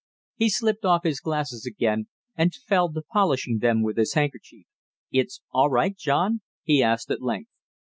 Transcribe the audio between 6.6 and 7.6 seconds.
he asked at length.